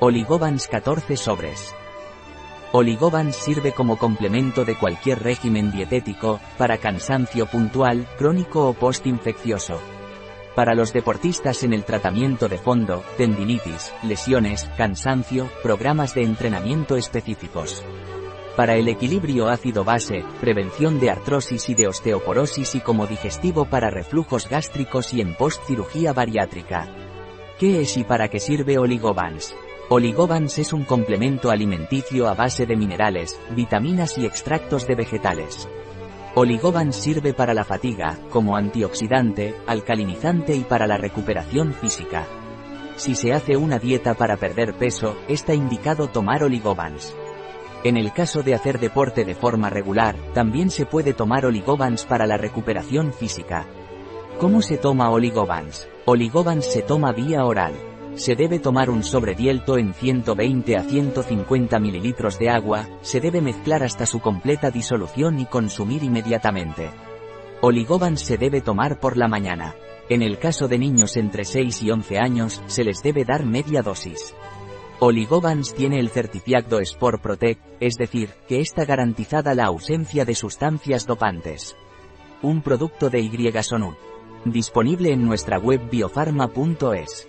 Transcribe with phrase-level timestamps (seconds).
[0.00, 1.74] Oligobans 14 sobres.
[2.70, 9.80] Oligobans sirve como complemento de cualquier régimen dietético, para cansancio puntual, crónico o postinfeccioso.
[10.54, 17.82] Para los deportistas en el tratamiento de fondo, tendinitis, lesiones, cansancio, programas de entrenamiento específicos.
[18.54, 24.48] Para el equilibrio ácido-base, prevención de artrosis y de osteoporosis y como digestivo para reflujos
[24.48, 26.86] gástricos y en postcirugía bariátrica.
[27.58, 29.56] ¿Qué es y para qué sirve Oligobans?
[29.90, 35.66] Oligobans es un complemento alimenticio a base de minerales, vitaminas y extractos de vegetales.
[36.34, 42.26] Oligobans sirve para la fatiga, como antioxidante, alcalinizante y para la recuperación física.
[42.96, 47.16] Si se hace una dieta para perder peso, está indicado tomar oligobans.
[47.82, 52.26] En el caso de hacer deporte de forma regular, también se puede tomar oligobans para
[52.26, 53.66] la recuperación física.
[54.38, 55.88] ¿Cómo se toma oligobans?
[56.04, 57.72] Oligobans se toma vía oral.
[58.18, 63.84] Se debe tomar un sobredielto en 120 a 150 mililitros de agua, se debe mezclar
[63.84, 66.90] hasta su completa disolución y consumir inmediatamente.
[67.60, 69.76] Oligobans se debe tomar por la mañana.
[70.08, 73.82] En el caso de niños entre 6 y 11 años, se les debe dar media
[73.82, 74.34] dosis.
[74.98, 81.06] Oligobans tiene el certificado Sport Protect, es decir, que está garantizada la ausencia de sustancias
[81.06, 81.76] dopantes.
[82.42, 83.30] Un producto de Y
[84.44, 87.28] Disponible en nuestra web biofarma.es.